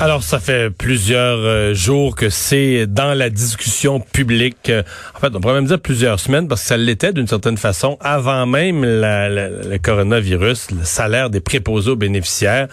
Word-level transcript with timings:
Alors, 0.00 0.22
ça 0.24 0.40
fait 0.40 0.70
plusieurs 0.70 1.38
euh, 1.38 1.72
jours 1.72 2.16
que 2.16 2.28
c'est 2.28 2.86
dans 2.86 3.14
la 3.14 3.30
discussion 3.30 4.00
publique. 4.00 4.68
Euh, 4.68 4.82
en 5.14 5.20
fait, 5.20 5.28
on 5.34 5.40
pourrait 5.40 5.54
même 5.54 5.66
dire 5.66 5.78
plusieurs 5.80 6.18
semaines, 6.18 6.48
parce 6.48 6.62
que 6.62 6.66
ça 6.66 6.76
l'était 6.76 7.12
d'une 7.12 7.28
certaine 7.28 7.56
façon 7.56 7.96
avant 8.00 8.44
même 8.44 8.84
la, 8.84 9.28
la- 9.28 9.48
le 9.48 9.78
coronavirus, 9.78 10.72
le 10.72 10.84
salaire 10.84 11.30
des 11.30 11.40
préposés 11.40 11.92
aux 11.92 11.96
bénéficiaires. 11.96 12.66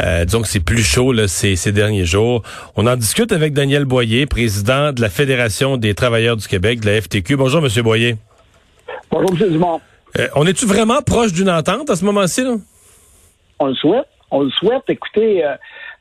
Euh, 0.00 0.24
disons 0.26 0.42
que 0.42 0.48
c'est 0.48 0.60
plus 0.60 0.82
chaud 0.84 1.12
là, 1.12 1.28
ces, 1.28 1.56
ces 1.56 1.72
derniers 1.72 2.04
jours. 2.04 2.42
On 2.76 2.86
en 2.86 2.96
discute 2.96 3.32
avec 3.32 3.54
Daniel 3.54 3.86
Boyer, 3.86 4.26
président 4.26 4.92
de 4.92 5.00
la 5.00 5.08
Fédération 5.08 5.78
des 5.78 5.94
travailleurs 5.94 6.36
du 6.36 6.46
Québec, 6.46 6.80
de 6.80 6.90
la 6.90 7.00
FTQ. 7.00 7.36
Bonjour, 7.36 7.62
Monsieur 7.62 7.82
Boyer. 7.82 8.16
Bonjour, 9.10 9.30
M. 9.40 9.50
Dumont. 9.50 9.80
Euh, 10.18 10.28
on 10.36 10.46
est-tu 10.46 10.66
vraiment 10.66 11.00
proche 11.02 11.32
d'une 11.32 11.50
entente 11.50 11.88
à 11.88 11.96
ce 11.96 12.04
moment-ci? 12.04 12.44
Là? 12.44 12.56
On 13.58 13.66
le 13.66 13.74
souhaite. 13.74 14.06
On 14.30 14.42
le 14.42 14.50
souhaite. 14.50 14.82
Écoutez, 14.88 15.42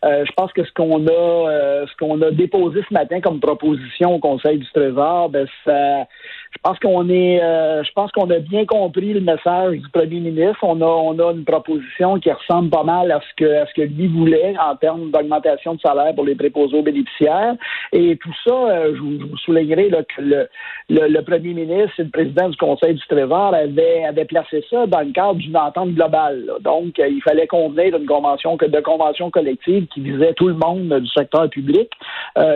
euh, 0.05 0.23
je 0.25 0.31
pense 0.31 0.53
que 0.53 0.63
ce 0.63 0.71
qu'on 0.71 1.05
a, 1.07 1.11
euh, 1.11 1.85
ce 1.85 1.95
qu'on 1.97 2.21
a 2.21 2.31
déposé 2.31 2.81
ce 2.87 2.93
matin 2.93 3.19
comme 3.19 3.39
proposition 3.39 4.15
au 4.15 4.19
Conseil 4.19 4.59
du 4.59 4.71
Trésor, 4.71 5.29
ben 5.29 5.45
ça, 5.65 6.07
je 6.51 6.61
pense 6.63 6.79
qu'on 6.79 7.07
est, 7.09 7.41
euh, 7.41 7.83
je 7.83 7.91
pense 7.93 8.11
qu'on 8.11 8.29
a 8.31 8.39
bien 8.39 8.65
compris 8.65 9.13
le 9.13 9.21
message 9.21 9.77
du 9.77 9.89
Premier 9.93 10.19
ministre. 10.19 10.57
On 10.63 10.81
a, 10.81 10.85
on 10.85 11.17
a 11.19 11.31
une 11.31 11.45
proposition 11.45 12.19
qui 12.19 12.31
ressemble 12.31 12.69
pas 12.69 12.83
mal 12.83 13.11
à 13.11 13.21
ce 13.21 13.35
que, 13.37 13.61
à 13.61 13.65
ce 13.67 13.73
que 13.75 13.83
lui 13.83 14.07
voulait 14.07 14.55
en 14.59 14.75
termes 14.75 15.11
d'augmentation 15.11 15.75
de 15.75 15.79
salaire 15.79 16.13
pour 16.15 16.25
les 16.25 16.35
préposés 16.35 16.77
aux 16.77 16.81
bénéficiaires. 16.81 17.55
Et 17.93 18.17
tout 18.17 18.33
ça, 18.45 18.53
euh, 18.53 18.93
je, 18.95 18.99
vous, 18.99 19.37
soulignerai 19.37 19.89
que 19.89 20.21
le, 20.21 20.47
le, 20.89 21.21
Premier 21.21 21.53
ministre 21.53 21.99
et 21.99 22.03
le 22.03 22.09
président 22.09 22.49
du 22.49 22.57
Conseil 22.57 22.95
du 22.95 23.07
Trésor 23.07 23.53
avaient, 23.53 24.25
placé 24.27 24.65
ça 24.69 24.85
dans 24.87 25.01
le 25.01 25.11
cadre 25.11 25.35
d'une 25.35 25.55
entente 25.55 25.91
globale. 25.91 26.45
Donc, 26.61 26.99
euh, 26.99 27.07
il 27.07 27.21
fallait 27.21 27.47
convenir 27.47 27.97
d'une 27.97 28.07
convention 28.07 28.57
de 28.57 28.79
convention 28.81 29.29
collective 29.29 29.87
qui 29.93 30.01
visait 30.01 30.33
tout 30.33 30.47
le 30.47 30.55
monde 30.55 30.99
du 30.99 31.07
secteur 31.09 31.49
public. 31.49 31.89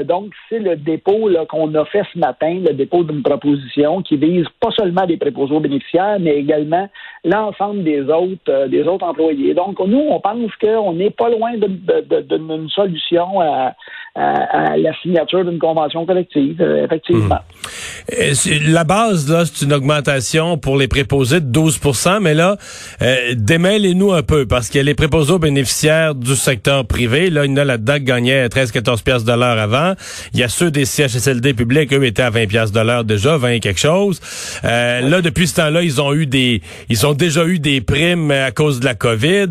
Donc, 0.05 0.31
c'est 0.49 0.59
le 0.59 0.75
dépôt 0.75 1.29
qu'on 1.49 1.73
a 1.75 1.85
fait 1.85 2.03
ce 2.13 2.19
matin, 2.19 2.61
le 2.65 2.73
dépôt 2.73 3.03
d'une 3.03 3.21
proposition 3.21 3.82
qui 4.05 4.17
vise 4.17 4.45
pas 4.59 4.71
seulement 4.71 5.05
les 5.05 5.17
préposés 5.17 5.53
aux 5.53 5.59
bénéficiaires, 5.59 6.17
mais 6.19 6.37
également 6.37 6.87
l'ensemble 7.23 7.83
des 7.83 8.01
autres 8.01 8.49
euh, 8.49 8.67
des 8.67 8.83
autres 8.83 9.05
employés. 9.05 9.53
Donc, 9.53 9.79
nous, 9.79 10.03
on 10.09 10.19
pense 10.19 10.51
qu'on 10.59 10.93
n'est 10.93 11.09
pas 11.09 11.29
loin 11.29 11.53
d'une 11.57 12.69
solution 12.69 13.39
à, 13.41 13.73
à- 14.15 14.73
à 14.73 14.77
la 14.77 14.91
signature 15.01 15.43
d'une 15.43 15.57
convention 15.59 16.05
collective, 16.05 16.61
euh, 16.61 16.85
effectivement. 16.85 17.39
Euh, 18.19 18.33
c'est- 18.33 18.59
La 18.59 18.83
base, 18.83 19.29
là, 19.29 19.43
c'est 19.45 19.65
une 19.65 19.73
augmentation 19.73 20.57
pour 20.57 20.77
les 20.77 20.87
préposés 20.87 21.39
de 21.39 21.45
12% 21.47 22.19
mais 22.19 22.33
là, 22.35 22.57
euh, 23.01 23.33
démêlez-nous 23.35 24.13
un 24.13 24.21
peu, 24.21 24.45
parce 24.45 24.69
a 24.75 24.83
les 24.83 24.93
préposés 24.93 25.33
aux 25.33 25.39
bénéficiaires 25.39 26.13
du 26.13 26.35
secteur 26.35 26.85
privé. 26.85 27.29
Là, 27.29 27.45
il 27.45 27.51
y 27.51 27.53
en 27.53 27.57
a 27.57 27.65
là-dedans 27.65 27.95
qui 27.95 28.03
gagnaient 28.03 28.47
13-14 28.49 29.01
piastres 29.01 29.25
de 29.27 29.33
l'heure 29.37 29.57
avant. 29.57 29.93
Il 30.33 30.39
y 30.39 30.43
a 30.43 30.47
ceux 30.47 30.69
des 30.69 30.85
CHSLD 30.85 31.53
publics, 31.53 31.91
eux, 31.93 32.03
étaient 32.05 32.21
à 32.23 32.29
20 32.29 32.47
piastres 32.47 32.75
de 32.79 32.85
l'heure 32.85 33.03
déjà, 33.03 33.37
20 33.37 33.49
et 33.53 33.59
quelque 33.59 33.79
chose. 33.79 34.19
Euh, 34.63 35.01
Là, 35.09 35.21
depuis 35.21 35.47
ce 35.47 35.55
temps-là, 35.55 35.81
ils 35.81 36.01
ont 36.01 36.13
eu 36.13 36.25
des, 36.27 36.61
ils 36.89 37.05
ont 37.07 37.13
déjà 37.13 37.45
eu 37.45 37.59
des 37.59 37.81
primes 37.81 38.31
à 38.31 38.51
cause 38.51 38.79
de 38.79 38.85
la 38.85 38.93
COVID. 38.95 39.47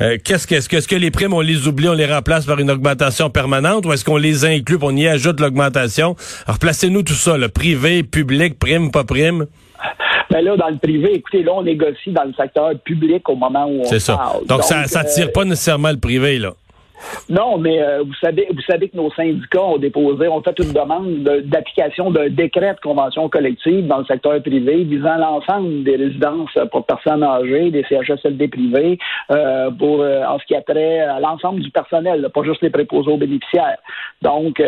Euh, 0.00 0.18
qu'est-ce 0.24 0.46
que, 0.46 0.56
est-ce 0.56 0.68
que, 0.68 0.76
est-ce 0.76 0.88
que 0.88 0.96
les 0.96 1.10
primes, 1.10 1.32
on 1.32 1.40
les 1.40 1.66
oublie, 1.68 1.88
on 1.88 1.92
les 1.94 2.06
remplace 2.06 2.44
par 2.46 2.58
une 2.58 2.70
augmentation 2.70 3.30
permanente, 3.30 3.86
ou 3.86 3.92
est-ce 4.00 4.04
qu'on 4.06 4.16
les 4.16 4.46
inclut, 4.46 4.78
puis 4.78 4.88
on 4.90 4.96
y 4.96 5.06
ajoute 5.06 5.40
l'augmentation? 5.40 6.16
Alors, 6.46 6.58
placez-nous 6.58 7.02
tout 7.02 7.12
ça, 7.12 7.36
le 7.36 7.48
privé, 7.50 8.02
public, 8.02 8.58
prime, 8.58 8.90
pas 8.90 9.04
prime. 9.04 9.44
Mais 10.32 10.40
là, 10.40 10.56
dans 10.56 10.68
le 10.68 10.78
privé, 10.78 11.12
écoutez, 11.16 11.42
là, 11.42 11.52
on 11.54 11.62
négocie 11.62 12.12
dans 12.12 12.24
le 12.24 12.32
secteur 12.32 12.70
public 12.82 13.28
au 13.28 13.36
moment 13.36 13.66
où 13.66 13.80
on 13.82 13.84
C'est 13.84 14.00
ça. 14.00 14.16
parle. 14.16 14.46
Donc, 14.46 14.62
ça, 14.62 14.84
euh, 14.84 15.14
tire 15.14 15.30
pas 15.32 15.44
nécessairement 15.44 15.90
le 15.90 15.98
privé, 15.98 16.38
là. 16.38 16.52
Non, 17.28 17.58
mais 17.58 17.82
euh, 17.82 18.02
vous 18.02 18.14
savez, 18.14 18.48
vous 18.52 18.62
savez 18.62 18.88
que 18.88 18.96
nos 18.96 19.10
syndicats 19.12 19.62
ont 19.62 19.78
déposé, 19.78 20.28
ont 20.28 20.42
fait 20.42 20.58
une 20.58 20.72
demande 20.72 21.22
de- 21.22 21.40
d'application 21.40 22.10
d'un 22.10 22.28
décret 22.28 22.74
de 22.74 22.80
convention 22.80 23.28
collective 23.28 23.86
dans 23.86 23.98
le 23.98 24.04
secteur 24.04 24.40
privé 24.42 24.84
visant 24.84 25.16
l'ensemble 25.16 25.84
des 25.84 25.96
résidences 25.96 26.50
pour 26.70 26.84
personnes 26.86 27.22
âgées, 27.22 27.70
des 27.70 27.84
CHSLD 27.84 28.48
privés, 28.48 28.98
euh, 29.30 29.70
pour 29.70 30.00
euh, 30.00 30.24
en 30.24 30.38
ce 30.38 30.44
qui 30.44 30.54
a 30.54 30.62
trait 30.62 31.00
à 31.00 31.20
l'ensemble 31.20 31.60
du 31.60 31.70
personnel, 31.70 32.28
pas 32.34 32.42
juste 32.42 32.62
les 32.62 32.70
préposés 32.70 33.10
aux 33.10 33.16
bénéficiaires. 33.16 33.78
Donc, 34.22 34.62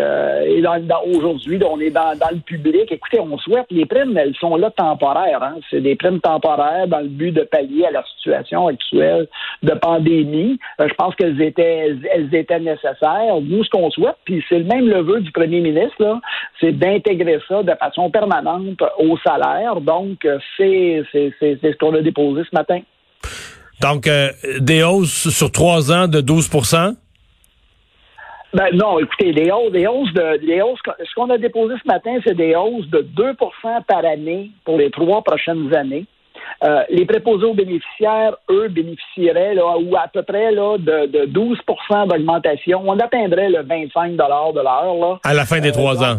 aujourd'hui, 1.12 1.60
on 1.64 1.78
est 1.80 1.90
dans, 1.90 2.12
le 2.30 2.40
public. 2.40 2.90
Écoutez, 2.90 3.20
on 3.20 3.36
souhaite 3.38 3.66
les 3.70 3.84
primes, 3.86 4.16
elles 4.16 4.34
sont 4.36 4.56
là 4.56 4.70
temporaires. 4.70 5.42
Hein. 5.42 5.56
C'est 5.70 5.80
des 5.80 5.96
primes 5.96 6.20
temporaires 6.20 6.86
dans 6.86 7.00
le 7.00 7.08
but 7.08 7.32
de 7.32 7.42
pallier 7.42 7.86
à 7.86 7.90
la 7.90 8.04
situation 8.16 8.68
actuelle 8.68 9.28
de 9.62 9.72
pandémie. 9.72 10.58
Je 10.78 10.94
pense 10.94 11.14
qu'elles 11.16 11.40
étaient, 11.40 11.94
étaient 12.32 12.60
nécessaires. 12.60 13.40
Nous, 13.42 13.64
ce 13.64 13.70
qu'on 13.70 13.90
souhaite, 13.90 14.16
puis 14.24 14.44
c'est 14.48 14.58
le 14.58 14.64
même 14.64 14.88
le 14.88 15.02
vœu 15.02 15.20
du 15.20 15.32
premier 15.32 15.60
ministre, 15.60 16.20
c'est 16.60 16.72
d'intégrer 16.72 17.38
ça 17.48 17.62
de 17.62 17.72
façon 17.74 18.10
permanente 18.10 18.82
au 18.98 19.16
salaire. 19.18 19.80
Donc, 19.80 20.26
c'est 20.56 21.02
ce 21.12 21.76
qu'on 21.78 21.94
a 21.94 22.00
déposé 22.02 22.42
ce 22.44 22.54
matin. 22.54 22.80
Donc, 23.80 24.06
euh, 24.06 24.30
des 24.60 24.84
hausses 24.84 25.28
sur 25.30 25.50
trois 25.50 25.90
ans 25.92 26.06
de 26.06 26.20
12% 26.20 26.94
Ben 28.54 28.68
non, 28.74 29.00
écoutez, 29.00 29.32
des 29.32 29.50
hausses, 29.50 29.72
des 29.72 29.86
hausses 29.88 30.12
de, 30.12 30.46
des 30.46 30.62
hausses, 30.62 30.78
ce 30.86 31.14
qu'on 31.16 31.30
a 31.30 31.38
déposé 31.38 31.74
ce 31.82 31.88
matin, 31.88 32.16
c'est 32.24 32.36
des 32.36 32.54
hausses 32.54 32.88
de 32.88 33.00
2% 33.16 33.84
par 33.88 34.04
année 34.04 34.50
pour 34.64 34.78
les 34.78 34.90
trois 34.90 35.22
prochaines 35.22 35.74
années. 35.74 36.06
Euh, 36.64 36.82
les 36.90 37.04
préposés 37.04 37.46
aux 37.46 37.54
bénéficiaires, 37.54 38.36
eux, 38.50 38.68
bénéficieraient 38.68 39.54
là, 39.54 39.76
ou 39.78 39.96
à 39.96 40.06
peu 40.08 40.22
près 40.22 40.52
là, 40.52 40.76
de, 40.78 41.06
de 41.06 41.26
12% 41.26 42.08
d'augmentation. 42.08 42.82
On 42.84 42.98
atteindrait 42.98 43.48
le 43.48 43.62
25 43.62 44.12
de 44.12 44.18
l'heure. 44.18 44.52
Là. 44.96 45.18
à 45.24 45.34
la 45.34 45.44
fin 45.44 45.60
des 45.60 45.72
trois 45.72 46.02
ans. 46.02 46.18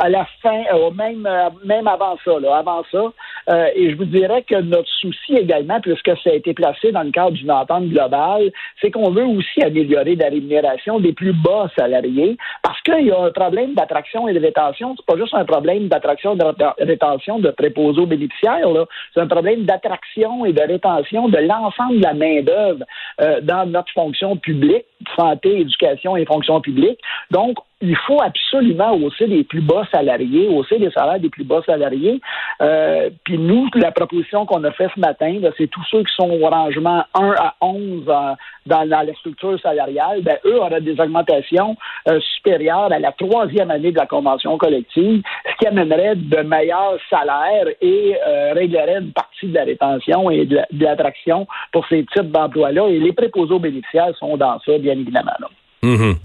à 0.00 0.08
la 0.08 0.26
fin, 0.42 0.62
euh, 0.72 0.90
même, 0.90 1.26
euh, 1.26 1.50
même 1.64 1.86
avant 1.86 2.16
ça, 2.24 2.38
là, 2.40 2.56
avant 2.58 2.82
ça. 2.90 3.04
Euh, 3.48 3.68
et 3.74 3.90
je 3.90 3.96
vous 3.96 4.04
dirais 4.04 4.42
que 4.42 4.56
notre 4.60 4.88
souci 5.00 5.34
également, 5.36 5.80
puisque 5.80 6.10
ça 6.22 6.30
a 6.30 6.34
été 6.34 6.52
placé 6.54 6.92
dans 6.92 7.02
le 7.02 7.10
cadre 7.10 7.32
d'une 7.32 7.50
entente 7.50 7.88
globale, 7.88 8.50
c'est 8.80 8.90
qu'on 8.90 9.10
veut 9.10 9.24
aussi 9.24 9.62
améliorer 9.62 10.16
la 10.16 10.28
rémunération 10.28 11.00
des 11.00 11.12
plus 11.12 11.32
bas 11.32 11.70
salariés, 11.76 12.36
parce 12.62 12.80
qu'il 12.82 13.06
y 13.06 13.10
a 13.10 13.20
un 13.20 13.30
problème 13.30 13.74
d'attraction 13.74 14.28
et 14.28 14.34
de 14.34 14.40
rétention. 14.40 14.94
C'est 14.96 15.06
pas 15.06 15.18
juste 15.18 15.34
un 15.34 15.44
problème 15.44 15.88
d'attraction 15.88 16.34
et 16.34 16.38
de 16.38 16.44
ré- 16.44 16.74
rétention 16.78 17.38
de 17.38 17.50
préposés 17.50 18.00
aux 18.00 18.06
bénéficiaires. 18.06 18.68
C'est 19.14 19.20
un 19.20 19.26
problème 19.26 19.64
d'attraction 19.64 20.44
et 20.44 20.52
de 20.52 20.60
rétention 20.60 21.28
de 21.28 21.38
l'ensemble 21.38 21.98
de 21.98 22.02
la 22.02 22.14
main-d'œuvre 22.14 22.84
euh, 23.20 23.40
dans 23.42 23.66
notre 23.66 23.92
fonction 23.92 24.36
publique, 24.36 24.84
santé, 25.16 25.60
éducation 25.60 26.16
et 26.16 26.24
fonction 26.24 26.60
publique. 26.60 26.98
Donc, 27.30 27.58
il 27.80 27.96
faut 27.96 28.20
absolument 28.20 28.92
hausser 28.96 29.26
les 29.26 29.44
plus 29.44 29.60
bas 29.60 29.86
salariés, 29.92 30.48
hausser 30.48 30.78
les 30.78 30.90
salaires 30.90 31.20
des 31.20 31.28
plus 31.28 31.44
bas 31.44 31.62
salariés. 31.64 32.20
Euh, 32.60 33.08
Puis 33.24 33.38
nous, 33.38 33.68
la 33.76 33.92
proposition 33.92 34.46
qu'on 34.46 34.64
a 34.64 34.72
faite 34.72 34.90
ce 34.96 35.00
matin, 35.00 35.38
c'est 35.56 35.68
tous 35.68 35.84
ceux 35.90 36.02
qui 36.02 36.12
sont 36.16 36.28
au 36.30 36.48
rangement 36.48 37.04
1 37.14 37.34
à 37.38 37.54
11 37.60 38.02
euh, 38.08 38.34
dans, 38.66 38.82
la 38.88 39.14
structure 39.14 39.58
salariale, 39.60 40.22
ben, 40.22 40.38
eux 40.44 40.58
auraient 40.60 40.80
des 40.80 41.00
augmentations 41.00 41.76
euh, 42.08 42.18
supérieures 42.36 42.92
à 42.92 42.98
la 42.98 43.12
troisième 43.12 43.70
année 43.70 43.92
de 43.92 43.98
la 43.98 44.06
convention 44.06 44.58
collective, 44.58 45.22
ce 45.48 45.56
qui 45.58 45.66
amènerait 45.68 46.16
de 46.16 46.38
meilleurs 46.42 46.98
salaires 47.08 47.68
et 47.80 48.16
réglerait 48.54 48.98
une 49.00 49.12
partie 49.12 49.46
de 49.46 49.54
la 49.54 49.64
rétention 49.64 50.30
et 50.30 50.44
de 50.46 50.56
la- 50.56 50.66
l'attraction 50.72 51.46
pour 51.72 51.86
ces 51.86 52.04
types 52.14 52.30
d'emplois-là. 52.32 52.88
Et 52.88 52.98
les 52.98 53.12
préposés 53.12 53.54
aux 53.54 53.58
bénéficiaires 53.58 54.14
sont 54.18 54.36
dans 54.36 54.58
ça, 54.66 54.78
bien 54.78 54.97
évidemment. 55.00 55.32
là. 55.40 55.48
Mhm. 55.82 56.16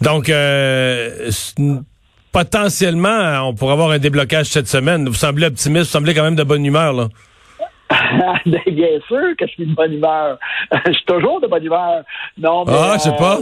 Donc, 0.00 0.28
euh, 0.28 1.30
potentiellement, 2.32 3.48
on 3.48 3.54
pourrait 3.54 3.72
avoir 3.74 3.90
un 3.90 3.98
déblocage 3.98 4.46
cette 4.46 4.68
semaine. 4.68 5.06
Vous 5.08 5.14
semblez 5.14 5.46
optimiste, 5.46 5.86
vous 5.86 5.90
semblez 5.90 6.14
quand 6.14 6.24
même 6.24 6.34
de 6.36 6.42
bonne 6.44 6.64
humeur, 6.64 6.92
là. 6.92 7.08
Ben, 8.46 8.60
Bien 8.66 8.98
sûr 9.06 9.36
que 9.38 9.46
je 9.46 9.52
suis 9.52 9.66
de 9.66 9.74
bonne 9.74 9.92
humeur. 9.92 10.38
je 10.86 10.92
suis 10.92 11.04
toujours 11.04 11.40
de 11.40 11.46
bonne 11.46 11.64
humeur. 11.64 12.02
Non, 12.38 12.64
mais, 12.64 12.72
Ah, 12.74 12.94
je 12.98 13.02
sais 13.02 13.16
pas. 13.16 13.38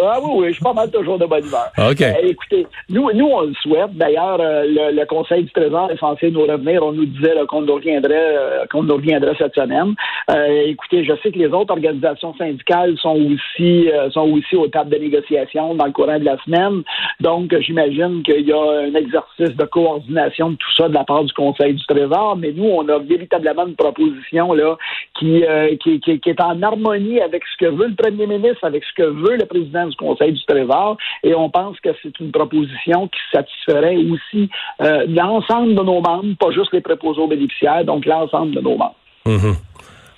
Ah 0.00 0.18
oui, 0.22 0.30
oui, 0.34 0.48
je 0.48 0.52
suis 0.54 0.62
pas 0.62 0.72
mal 0.72 0.90
toujours 0.90 1.18
de 1.18 1.26
bonne 1.26 1.44
humeur. 1.44 1.70
OK. 1.78 2.00
Euh, 2.02 2.12
écoutez, 2.22 2.66
nous, 2.88 3.10
nous, 3.12 3.26
on 3.26 3.42
le 3.42 3.54
souhaite. 3.54 3.92
D'ailleurs, 3.94 4.38
euh, 4.40 4.64
le, 4.64 4.96
le 4.96 5.06
Conseil 5.06 5.44
du 5.44 5.50
Trésor 5.50 5.90
est 5.90 5.98
censé 5.98 6.30
nous 6.30 6.42
revenir. 6.42 6.82
On 6.84 6.92
nous 6.92 7.06
disait 7.06 7.34
qu'on 7.48 7.62
nous 7.62 7.74
reviendrait, 7.74 8.36
euh, 8.36 8.64
qu'on 8.70 8.84
nous 8.84 8.94
reviendrait 8.94 9.34
cette 9.38 9.54
semaine. 9.54 9.94
Euh, 10.30 10.62
écoutez, 10.66 11.04
je 11.04 11.12
sais 11.22 11.32
que 11.32 11.38
les 11.38 11.48
autres 11.48 11.72
organisations 11.72 12.34
syndicales 12.36 12.96
sont 12.98 13.16
aussi 13.16 13.88
sont 14.12 14.30
aussi 14.30 14.56
aux 14.56 14.68
tables 14.68 14.90
de 14.90 14.98
négociation 14.98 15.74
dans 15.74 15.86
le 15.86 15.92
courant 15.92 16.18
de 16.18 16.24
la 16.24 16.36
semaine. 16.44 16.82
Donc, 17.20 17.54
j'imagine 17.60 18.22
qu'il 18.22 18.46
y 18.46 18.52
a 18.52 18.60
un 18.60 18.94
exercice 18.94 19.56
de 19.56 19.64
coordination 19.64 20.50
de 20.50 20.56
tout 20.56 20.72
ça 20.76 20.88
de 20.88 20.94
la 20.94 21.04
part 21.04 21.24
du 21.24 21.32
Conseil 21.32 21.74
du 21.74 21.84
Trésor. 21.86 22.36
Mais 22.36 22.52
nous, 22.52 22.64
on 22.68 22.88
a 22.88 22.98
véritablement 22.98 23.66
une 23.66 23.76
proposition 23.76 24.52
là 24.52 24.76
qui, 25.18 25.42
qui, 25.82 26.00
qui, 26.00 26.20
qui 26.20 26.30
est 26.30 26.40
en 26.40 26.62
harmonie 26.62 27.20
avec 27.20 27.42
ce 27.44 27.64
que 27.64 27.70
veut 27.70 27.88
le 27.88 27.94
Premier 27.94 28.26
ministre, 28.26 28.64
avec 28.64 28.84
ce 28.84 28.92
que 28.94 29.08
veut 29.08 29.36
le 29.36 29.46
président 29.46 29.87
du 29.88 29.96
Conseil 29.96 30.32
du 30.32 30.44
Trésor 30.44 30.96
et 31.22 31.34
on 31.34 31.50
pense 31.50 31.78
que 31.80 31.90
c'est 32.02 32.18
une 32.20 32.30
proposition 32.30 33.08
qui 33.08 33.20
satisferait 33.32 33.96
aussi 33.96 34.48
euh, 34.80 35.06
l'ensemble 35.08 35.74
de 35.74 35.82
nos 35.82 36.00
membres, 36.00 36.36
pas 36.38 36.50
juste 36.50 36.72
les 36.72 36.80
préposés 36.80 37.26
bénéficiaires, 37.28 37.84
donc 37.84 38.06
l'ensemble 38.06 38.54
de 38.54 38.60
nos 38.60 38.76
membres. 38.76 38.96
Mhm. 39.26 39.56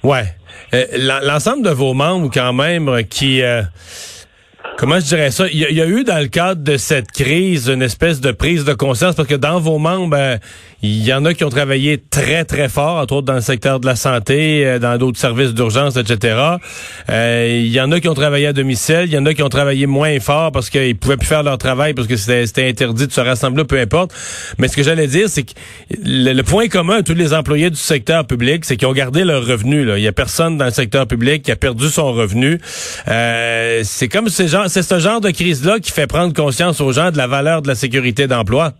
Ouais. 0.03 0.25
Euh, 0.75 0.85
l'ensemble 1.23 1.63
de 1.63 1.71
vos 1.71 1.95
membres, 1.95 2.31
quand 2.33 2.53
même, 2.53 3.05
qui... 3.09 3.43
Euh, 3.43 3.63
comment 4.79 4.99
je 4.99 5.07
dirais 5.07 5.31
ça? 5.31 5.47
Il 5.53 5.59
y, 5.59 5.83
a 5.83 5.87
eu 5.87 6.05
dans 6.05 6.19
le 6.19 6.29
cadre 6.29 6.63
de 6.63 6.77
cette 6.77 7.11
crise 7.13 7.69
une 7.69 7.83
espèce 7.83 8.21
de 8.21 8.33
prise 8.33 8.65
de 8.65 8.73
conscience 8.73 9.15
parce 9.15 9.29
que 9.29 9.35
dans 9.35 9.61
vos 9.61 9.79
membres, 9.79 10.39
il 10.83 11.05
y 11.05 11.13
en 11.13 11.25
a 11.25 11.35
qui 11.35 11.45
ont 11.45 11.51
travaillé 11.51 11.99
très, 11.99 12.45
très 12.45 12.69
fort, 12.69 12.97
entre 12.97 13.15
autres 13.15 13.27
dans 13.27 13.35
le 13.35 13.41
secteur 13.41 13.81
de 13.81 13.87
la 13.87 13.97
santé, 13.97 14.67
euh, 14.67 14.79
dans 14.79 14.97
d'autres 14.97 15.19
services 15.19 15.53
d'urgence, 15.53 15.97
etc. 15.97 16.39
Euh, 17.11 17.61
il 17.63 17.71
y 17.71 17.81
en 17.81 17.93
a 17.93 18.01
qui 18.01 18.09
ont 18.09 18.15
travaillé 18.15 18.47
à 18.47 18.53
domicile, 18.53 19.03
il 19.05 19.13
y 19.13 19.19
en 19.19 19.27
a 19.27 19.35
qui 19.35 19.43
ont 19.43 19.49
travaillé 19.49 19.87
moins 19.87 20.19
fort 20.21 20.53
parce 20.53 20.71
qu'ils 20.71 20.97
pouvaient 20.97 21.19
plus 21.19 21.27
faire 21.27 21.43
leur 21.43 21.59
travail 21.59 21.93
parce 21.93 22.09
que 22.09 22.17
c'était 22.17 22.69
interdit 22.69 23.07
de 23.07 23.13
se 23.13 23.21
rassembler, 23.21 23.65
peu 23.65 23.79
importe. 23.79 24.13
Mais 24.59 24.69
ce 24.69 24.77
que 24.77 24.83
j'allais 24.83 25.07
dire, 25.07 25.29
c'est 25.29 25.43
que 25.43 25.53
le, 26.03 26.41
point 26.43 26.69
commun 26.69 26.99
à 26.99 27.03
tous 27.03 27.15
les 27.15 27.35
employés 27.35 27.69
du 27.69 27.77
secteur 27.77 28.27
public, 28.27 28.65
c'est 28.65 28.77
qu'ils 28.77 28.89
ont 28.89 28.93
gardé 28.93 29.25
leur 29.25 29.45
revenu. 29.45 29.85
Là. 29.85 29.99
Il 29.99 30.03
y 30.03 30.09
a 30.09 30.13
personne 30.13 30.57
dans 30.57 30.65
le 30.65 30.71
secteur 30.71 31.07
public 31.07 31.43
qui 31.43 31.53
a 31.53 31.57
perdu 31.57 31.89
son 31.89 32.13
revenu. 32.13 32.59
Euh, 33.09 33.83
c'est 33.85 34.09
comme 34.09 34.29
c'est 34.29 34.49
ce 34.49 34.99
genre 34.99 35.21
de 35.21 35.31
crise-là 35.31 35.79
qui 35.79 35.93
fait 35.93 36.07
prendre 36.07 36.33
conscience 36.33 36.81
aux 36.81 36.93
gens 36.93 37.11
de 37.11 37.19
la 37.19 37.27
valeur 37.27 37.61
de 37.61 37.69
la 37.69 37.75
sécurité 37.75 38.27
d'emploi. 38.27 38.73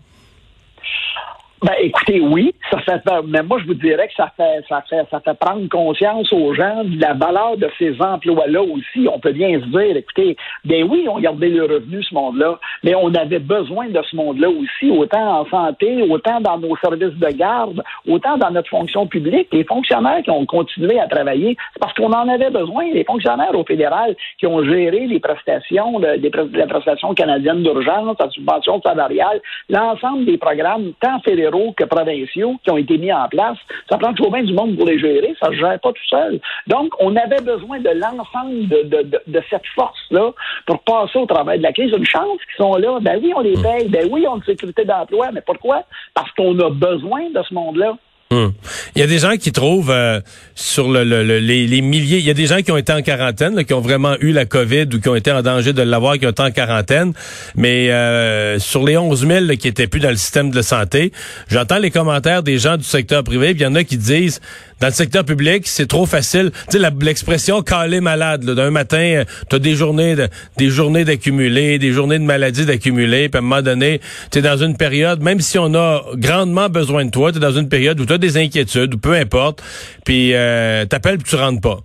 Ben, 1.63 1.73
écoutez, 1.79 2.19
oui, 2.19 2.55
ça 2.71 2.79
fait, 2.79 3.03
mais 3.27 3.43
moi, 3.43 3.59
je 3.61 3.67
vous 3.67 3.75
dirais 3.75 4.07
que 4.07 4.15
ça 4.15 4.33
fait, 4.35 4.63
ça 4.67 4.83
fait, 4.89 5.05
ça 5.11 5.19
fait 5.19 5.37
prendre 5.37 5.69
conscience 5.69 6.33
aux 6.33 6.55
gens 6.55 6.83
de 6.83 6.99
la 6.99 7.13
valeur 7.13 7.55
de 7.55 7.69
ces 7.77 8.01
emplois-là 8.01 8.63
aussi. 8.63 9.07
On 9.07 9.19
peut 9.19 9.31
bien 9.31 9.59
se 9.59 9.65
dire, 9.65 9.95
écoutez, 9.95 10.35
ben 10.65 10.87
oui, 10.89 11.05
on 11.07 11.19
gardait 11.19 11.49
le 11.49 11.65
revenu, 11.65 12.01
ce 12.01 12.15
monde-là, 12.15 12.57
mais 12.83 12.95
on 12.95 13.13
avait 13.13 13.37
besoin 13.37 13.89
de 13.89 14.01
ce 14.09 14.15
monde-là 14.15 14.49
aussi, 14.49 14.89
autant 14.89 15.41
en 15.41 15.45
santé, 15.51 16.01
autant 16.09 16.41
dans 16.41 16.57
nos 16.57 16.75
services 16.77 17.13
de 17.19 17.37
garde, 17.37 17.83
autant 18.07 18.37
dans 18.37 18.49
notre 18.49 18.69
fonction 18.69 19.05
publique. 19.05 19.49
Les 19.51 19.63
fonctionnaires 19.63 20.23
qui 20.23 20.31
ont 20.31 20.47
continué 20.47 20.99
à 20.99 21.07
travailler, 21.07 21.55
c'est 21.73 21.79
parce 21.79 21.93
qu'on 21.93 22.11
en 22.11 22.27
avait 22.27 22.49
besoin. 22.49 22.85
Les 22.91 23.03
fonctionnaires 23.03 23.53
au 23.53 23.63
fédéral 23.65 24.15
qui 24.39 24.47
ont 24.47 24.63
géré 24.63 25.05
les 25.05 25.19
prestations, 25.19 25.99
les, 25.99 26.31
la 26.53 26.65
prestation 26.65 27.13
canadienne 27.13 27.61
d'urgence, 27.61 28.17
la 28.19 28.31
subvention 28.31 28.81
salariale, 28.81 29.39
l'ensemble 29.69 30.25
des 30.25 30.39
programmes, 30.39 30.93
tant 30.99 31.19
fédéraux 31.19 31.50
que 31.75 31.83
provinciaux 31.83 32.55
qui 32.63 32.71
ont 32.71 32.77
été 32.77 32.97
mis 32.97 33.11
en 33.11 33.27
place. 33.29 33.57
Ça 33.89 33.97
prend 33.97 34.13
toujours 34.13 34.31
bien 34.31 34.43
du 34.43 34.53
monde 34.53 34.75
pour 34.77 34.85
les 34.85 34.99
gérer, 34.99 35.35
ça 35.39 35.49
ne 35.49 35.55
se 35.55 35.59
gère 35.59 35.79
pas 35.79 35.91
tout 35.91 36.07
seul. 36.09 36.39
Donc, 36.67 36.93
on 36.99 37.15
avait 37.15 37.41
besoin 37.41 37.79
de 37.79 37.89
l'ensemble 37.89 38.67
de, 38.67 39.43
cette 39.49 39.65
force-là 39.75 40.31
pour 40.65 40.79
passer 40.79 41.19
au 41.19 41.25
travail 41.25 41.59
de 41.59 41.63
la 41.63 41.73
crise. 41.73 41.91
Une 41.95 42.05
chance 42.05 42.39
qu'ils 42.45 42.63
sont 42.63 42.75
là. 42.75 42.99
Ben 43.01 43.19
oui, 43.21 43.33
on 43.35 43.41
les 43.41 43.53
paye. 43.61 43.89
Ben 43.89 44.07
oui, 44.11 44.25
on 44.27 44.33
a 44.33 44.35
une 44.37 44.43
sécurité 44.43 44.85
d'emploi. 44.85 45.31
Mais 45.33 45.41
pourquoi? 45.41 45.83
Parce 46.13 46.31
qu'on 46.31 46.57
a 46.59 46.69
besoin 46.69 47.29
de 47.29 47.41
ce 47.43 47.53
monde-là. 47.53 47.97
Hmm. 48.31 48.51
Il 48.95 49.01
y 49.01 49.03
a 49.03 49.07
des 49.07 49.19
gens 49.19 49.35
qui 49.35 49.51
trouvent 49.51 49.91
euh, 49.91 50.21
sur 50.55 50.89
le, 50.89 51.03
les, 51.03 51.81
milliers, 51.81 52.19
il 52.19 52.25
y 52.25 52.29
a 52.29 52.33
des 52.33 52.45
gens 52.45 52.61
qui 52.61 52.71
ont 52.71 52.77
été 52.77 52.93
en 52.93 53.01
quarantaine, 53.01 53.65
qui 53.65 53.73
ont 53.73 53.81
vraiment 53.81 54.15
eu 54.21 54.31
la 54.31 54.45
COVID 54.45 54.87
ou 54.93 55.01
qui 55.01 55.09
ont 55.09 55.15
été 55.15 55.33
en 55.33 55.41
danger 55.41 55.73
de 55.73 55.81
l'avoir, 55.81 56.17
qui 56.17 56.25
ont 56.25 56.29
été 56.29 56.41
en 56.41 56.51
quarantaine, 56.51 57.11
mais 57.57 57.91
euh, 57.91 58.57
sur 58.57 58.85
les 58.85 58.97
11 58.97 59.27
000 59.27 59.45
qui 59.59 59.67
étaient 59.67 59.87
plus 59.87 59.99
dans 59.99 60.09
le 60.09 60.15
système 60.15 60.49
de 60.49 60.61
santé, 60.61 61.11
j'entends 61.49 61.77
les 61.77 61.91
commentaires 61.91 62.41
des 62.41 62.57
gens 62.57 62.77
du 62.77 62.85
secteur 62.85 63.25
privé, 63.25 63.51
il 63.51 63.59
y 63.59 63.65
en 63.65 63.75
a 63.75 63.83
qui 63.83 63.97
disent, 63.97 64.39
dans 64.81 64.87
le 64.87 64.93
secteur 64.93 65.23
public, 65.23 65.67
c'est 65.67 65.87
trop 65.87 66.07
facile. 66.07 66.51
Tu 66.69 66.79
sais, 66.79 66.91
l'expression 67.01 67.61
caler 67.61 68.01
malade, 68.01 68.43
d'un 68.43 68.71
matin, 68.71 68.97
euh, 68.97 69.25
tu 69.47 69.55
as 69.55 69.59
des 69.59 69.75
journées 69.75 70.15
de, 70.15 70.27
des 70.57 70.69
journées 70.69 71.05
d'accumuler, 71.05 71.77
des 71.77 71.91
journées 71.91 72.17
de 72.17 72.23
maladie 72.23 72.65
d'accumuler, 72.65 73.29
puis 73.29 73.37
à 73.37 73.39
un 73.39 73.41
moment 73.41 73.61
donné, 73.61 74.01
tu 74.31 74.39
es 74.39 74.41
dans 74.41 74.57
une 74.57 74.75
période, 74.75 75.21
même 75.21 75.39
si 75.39 75.59
on 75.59 75.75
a 75.75 76.03
grandement 76.15 76.67
besoin 76.67 77.05
de 77.05 77.11
toi, 77.11 77.31
tu 77.31 77.37
dans 77.37 77.51
une 77.51 77.69
période 77.69 77.99
où 77.99 78.07
tu 78.07 78.17
des 78.17 78.37
inquiétudes, 78.37 78.95
ou 78.95 78.97
peu 78.97 79.13
importe, 79.13 79.61
puis 80.03 80.33
euh, 80.33 80.85
t'appelles 80.85 81.19
puis 81.19 81.29
tu 81.29 81.35
rentres 81.35 81.61
pas. 81.61 81.79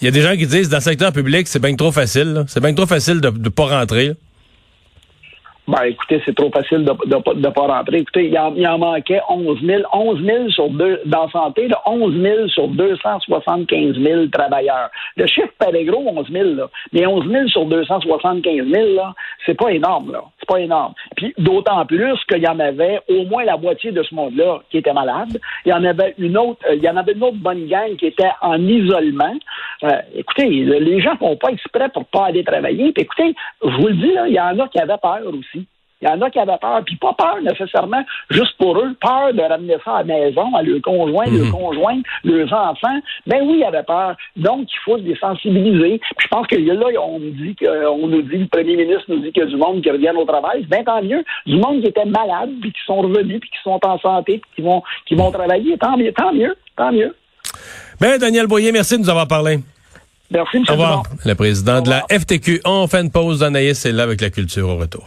Il 0.00 0.06
y 0.06 0.08
a 0.08 0.10
des 0.10 0.22
gens 0.22 0.36
qui 0.36 0.46
disent 0.46 0.70
dans 0.70 0.78
le 0.78 0.82
secteur 0.82 1.12
public, 1.12 1.46
c'est 1.46 1.60
bien 1.60 1.74
trop 1.74 1.92
facile. 1.92 2.44
C'est 2.48 2.60
bien 2.60 2.72
trop 2.72 2.86
facile 2.86 3.20
de 3.20 3.28
ne 3.28 3.48
pas 3.50 3.66
rentrer. 3.66 4.12
Ben, 5.72 5.84
écoutez, 5.84 6.20
c'est 6.26 6.34
trop 6.34 6.50
facile 6.50 6.84
de 6.84 6.92
ne 6.92 7.48
pas 7.48 7.66
rentrer. 7.66 7.96
Écoutez, 8.00 8.28
il 8.28 8.38
en, 8.38 8.54
en, 8.54 8.78
manquait 8.78 9.22
11 9.30 9.58
000. 9.64 9.82
11 9.90 10.22
000 10.22 10.50
sur 10.50 10.68
deux, 10.68 11.00
dans 11.06 11.30
santé, 11.30 11.66
là, 11.66 11.80
11 11.86 12.14
000 12.20 12.48
sur 12.48 12.68
275 12.68 13.96
000 13.96 14.26
travailleurs. 14.26 14.90
Le 15.16 15.26
chiffre 15.26 15.48
paraît 15.58 15.84
gros, 15.84 16.04
11 16.06 16.30
000, 16.30 16.44
là. 16.56 16.68
Mais 16.92 17.06
11 17.06 17.26
000 17.26 17.48
sur 17.48 17.64
275 17.64 18.66
000, 18.66 18.94
là, 18.96 19.14
c'est 19.46 19.54
pas 19.54 19.72
énorme, 19.72 20.12
là. 20.12 20.22
C'est 20.42 20.48
pas 20.48 20.60
énorme. 20.60 20.92
Puis, 21.16 21.32
d'autant 21.38 21.86
plus 21.86 22.18
qu'il 22.28 22.42
y 22.42 22.48
en 22.48 22.58
avait 22.58 23.00
au 23.08 23.24
moins 23.26 23.44
la 23.44 23.56
moitié 23.56 23.92
de 23.92 24.02
ce 24.02 24.12
monde-là 24.12 24.60
qui 24.70 24.78
était 24.78 24.92
malade. 24.92 25.38
Il 25.64 25.68
y 25.68 25.72
en 25.72 25.84
avait 25.84 26.14
une 26.18 26.36
autre, 26.36 26.60
euh, 26.68 26.74
il 26.74 26.82
y 26.82 26.88
en 26.88 26.96
avait 26.96 27.12
une 27.12 27.22
autre 27.22 27.36
bonne 27.38 27.68
gang 27.68 27.94
qui 27.96 28.06
était 28.06 28.32
en 28.40 28.60
isolement. 28.66 29.34
Euh, 29.84 30.00
écoutez, 30.16 30.48
les 30.48 31.00
gens 31.00 31.16
font 31.16 31.36
pas 31.36 31.50
exprès 31.50 31.88
pour 31.90 32.06
pas 32.06 32.26
aller 32.26 32.42
travailler. 32.42 32.90
Puis, 32.92 33.04
écoutez, 33.04 33.34
je 33.64 33.70
vous 33.70 33.86
le 33.86 33.94
dis, 33.94 34.12
là, 34.12 34.26
il 34.26 34.34
y 34.34 34.40
en 34.40 34.58
a 34.58 34.66
qui 34.66 34.80
avaient 34.80 34.98
peur 35.00 35.20
aussi. 35.28 35.68
Il 36.02 36.08
y 36.08 36.10
en 36.10 36.20
a 36.20 36.30
qui 36.30 36.38
avaient 36.38 36.58
peur, 36.60 36.82
puis 36.84 36.96
pas 36.96 37.14
peur 37.14 37.36
nécessairement 37.42 38.02
juste 38.30 38.56
pour 38.58 38.76
eux, 38.76 38.94
peur 39.00 39.32
de 39.32 39.40
ramener 39.40 39.76
ça 39.84 39.96
à 39.96 40.02
la 40.02 40.04
maison, 40.04 40.54
à 40.54 40.62
leur 40.62 40.82
conjoint, 40.82 41.26
mmh. 41.26 41.38
leur 41.38 41.52
conjoint, 41.52 42.00
leurs 42.24 42.52
enfants. 42.52 43.00
Ben 43.26 43.42
oui, 43.42 43.58
ils 43.60 43.64
avaient 43.64 43.84
peur. 43.84 44.16
Donc, 44.36 44.68
il 44.68 44.78
faut 44.84 44.96
les 44.96 45.16
sensibiliser. 45.16 46.00
Puis 46.16 46.24
je 46.24 46.28
pense 46.28 46.46
que 46.48 46.56
là, 46.56 47.00
on 47.00 47.20
nous 47.20 47.30
dit 47.30 47.54
que, 47.54 47.86
on 47.86 48.08
nous 48.08 48.22
dit, 48.22 48.38
le 48.38 48.46
premier 48.48 48.76
ministre 48.76 49.04
nous 49.08 49.20
dit 49.20 49.32
qu'il 49.32 49.44
y 49.44 49.46
a 49.46 49.48
du 49.48 49.56
monde 49.56 49.80
qui 49.80 49.90
revient 49.90 50.12
au 50.16 50.24
travail. 50.24 50.66
Ben 50.68 50.84
tant 50.84 51.02
mieux. 51.02 51.24
Du 51.46 51.56
monde 51.56 51.80
qui 51.80 51.88
était 51.88 52.04
malade, 52.04 52.50
puis 52.60 52.72
qui 52.72 52.80
sont 52.84 53.00
revenus, 53.00 53.40
puis 53.40 53.50
qui 53.50 53.62
sont 53.62 53.78
en 53.84 53.98
santé, 53.98 54.38
puis 54.38 54.50
qui 54.56 54.62
vont, 54.62 54.82
qui 55.06 55.14
vont 55.14 55.30
travailler. 55.30 55.78
Tant 55.78 55.96
mieux, 55.96 56.12
tant 56.12 56.32
mieux, 56.32 56.56
tant 56.76 56.92
mieux. 56.92 57.14
Ben, 58.00 58.18
Daniel 58.18 58.46
Boyer, 58.46 58.72
merci 58.72 58.96
de 58.96 59.02
nous 59.02 59.10
avoir 59.10 59.28
parlé. 59.28 59.58
Merci, 60.30 60.56
M. 60.56 60.64
Au 60.68 60.72
revoir. 60.72 61.02
Le 61.24 61.34
président 61.34 61.80
de 61.82 61.90
la 61.90 62.04
FTQ. 62.10 62.62
On 62.64 62.86
fait 62.86 63.00
une 63.00 63.10
pause 63.10 63.40
d'Anaïs, 63.40 63.78
c'est 63.78 63.92
là 63.92 64.04
avec 64.04 64.20
la 64.20 64.30
culture 64.30 64.68
au 64.68 64.76
retour. 64.76 65.00